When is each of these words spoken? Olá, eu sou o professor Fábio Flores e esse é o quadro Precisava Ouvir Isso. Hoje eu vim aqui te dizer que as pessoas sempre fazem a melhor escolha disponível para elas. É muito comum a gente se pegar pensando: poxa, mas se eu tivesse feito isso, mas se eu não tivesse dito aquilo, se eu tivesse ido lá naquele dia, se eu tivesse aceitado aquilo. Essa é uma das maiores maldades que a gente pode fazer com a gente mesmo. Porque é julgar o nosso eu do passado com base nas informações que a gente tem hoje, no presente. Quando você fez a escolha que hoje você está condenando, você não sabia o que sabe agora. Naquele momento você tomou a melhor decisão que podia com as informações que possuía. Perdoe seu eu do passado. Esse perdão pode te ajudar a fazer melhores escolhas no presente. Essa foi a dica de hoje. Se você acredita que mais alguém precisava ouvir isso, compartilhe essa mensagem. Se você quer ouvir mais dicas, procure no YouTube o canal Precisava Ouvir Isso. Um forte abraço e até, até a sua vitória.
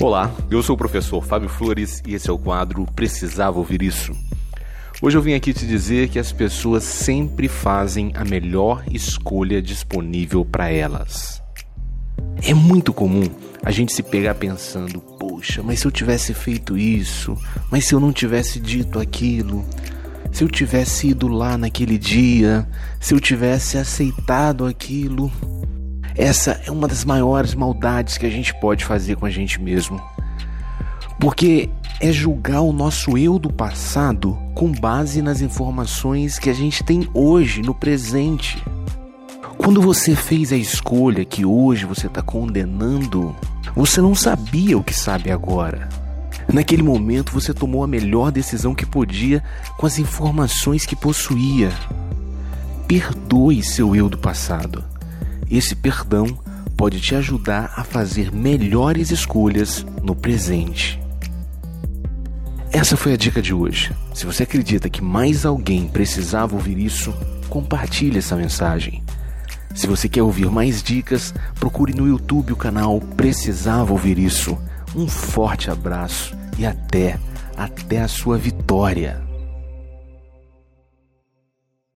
Olá, 0.00 0.32
eu 0.48 0.62
sou 0.62 0.76
o 0.76 0.78
professor 0.78 1.24
Fábio 1.24 1.48
Flores 1.48 2.00
e 2.06 2.14
esse 2.14 2.30
é 2.30 2.32
o 2.32 2.38
quadro 2.38 2.86
Precisava 2.94 3.58
Ouvir 3.58 3.82
Isso. 3.82 4.12
Hoje 5.02 5.18
eu 5.18 5.22
vim 5.22 5.34
aqui 5.34 5.52
te 5.52 5.66
dizer 5.66 6.08
que 6.08 6.20
as 6.20 6.30
pessoas 6.30 6.84
sempre 6.84 7.48
fazem 7.48 8.12
a 8.14 8.24
melhor 8.24 8.84
escolha 8.92 9.60
disponível 9.60 10.44
para 10.44 10.70
elas. 10.70 11.42
É 12.44 12.54
muito 12.54 12.92
comum 12.92 13.24
a 13.64 13.72
gente 13.72 13.92
se 13.92 14.04
pegar 14.04 14.36
pensando: 14.36 15.00
poxa, 15.00 15.64
mas 15.64 15.80
se 15.80 15.86
eu 15.88 15.90
tivesse 15.90 16.32
feito 16.32 16.78
isso, 16.78 17.36
mas 17.68 17.84
se 17.84 17.92
eu 17.92 17.98
não 17.98 18.12
tivesse 18.12 18.60
dito 18.60 19.00
aquilo, 19.00 19.66
se 20.30 20.44
eu 20.44 20.48
tivesse 20.48 21.08
ido 21.08 21.26
lá 21.26 21.58
naquele 21.58 21.98
dia, 21.98 22.68
se 23.00 23.14
eu 23.14 23.18
tivesse 23.18 23.76
aceitado 23.76 24.64
aquilo. 24.64 25.32
Essa 26.18 26.60
é 26.66 26.70
uma 26.72 26.88
das 26.88 27.04
maiores 27.04 27.54
maldades 27.54 28.18
que 28.18 28.26
a 28.26 28.30
gente 28.30 28.52
pode 28.52 28.84
fazer 28.84 29.14
com 29.14 29.24
a 29.24 29.30
gente 29.30 29.62
mesmo. 29.62 30.02
Porque 31.20 31.70
é 32.00 32.10
julgar 32.10 32.60
o 32.60 32.72
nosso 32.72 33.16
eu 33.16 33.38
do 33.38 33.52
passado 33.52 34.36
com 34.52 34.72
base 34.72 35.22
nas 35.22 35.40
informações 35.40 36.36
que 36.36 36.50
a 36.50 36.52
gente 36.52 36.82
tem 36.82 37.08
hoje, 37.14 37.62
no 37.62 37.72
presente. 37.72 38.60
Quando 39.56 39.80
você 39.80 40.16
fez 40.16 40.52
a 40.52 40.56
escolha 40.56 41.24
que 41.24 41.44
hoje 41.44 41.86
você 41.86 42.08
está 42.08 42.20
condenando, 42.20 43.34
você 43.76 44.00
não 44.00 44.14
sabia 44.14 44.76
o 44.76 44.82
que 44.82 44.94
sabe 44.94 45.30
agora. 45.30 45.88
Naquele 46.52 46.82
momento 46.82 47.32
você 47.32 47.54
tomou 47.54 47.84
a 47.84 47.86
melhor 47.86 48.32
decisão 48.32 48.74
que 48.74 48.84
podia 48.84 49.40
com 49.76 49.86
as 49.86 50.00
informações 50.00 50.84
que 50.84 50.96
possuía. 50.96 51.72
Perdoe 52.88 53.62
seu 53.62 53.94
eu 53.94 54.08
do 54.08 54.18
passado. 54.18 54.97
Esse 55.50 55.74
perdão 55.74 56.26
pode 56.76 57.00
te 57.00 57.14
ajudar 57.14 57.72
a 57.76 57.82
fazer 57.82 58.32
melhores 58.32 59.10
escolhas 59.10 59.84
no 60.02 60.14
presente. 60.14 61.00
Essa 62.70 62.96
foi 62.96 63.14
a 63.14 63.16
dica 63.16 63.40
de 63.40 63.54
hoje. 63.54 63.92
Se 64.12 64.26
você 64.26 64.42
acredita 64.42 64.90
que 64.90 65.02
mais 65.02 65.46
alguém 65.46 65.88
precisava 65.88 66.54
ouvir 66.54 66.78
isso, 66.78 67.14
compartilhe 67.48 68.18
essa 68.18 68.36
mensagem. 68.36 69.02
Se 69.74 69.86
você 69.86 70.08
quer 70.08 70.22
ouvir 70.22 70.50
mais 70.50 70.82
dicas, 70.82 71.32
procure 71.58 71.94
no 71.94 72.06
YouTube 72.06 72.52
o 72.52 72.56
canal 72.56 73.00
Precisava 73.00 73.92
Ouvir 73.92 74.18
Isso. 74.18 74.58
Um 74.94 75.06
forte 75.06 75.70
abraço 75.70 76.36
e 76.58 76.66
até, 76.66 77.18
até 77.56 78.00
a 78.00 78.08
sua 78.08 78.36
vitória. 78.36 79.27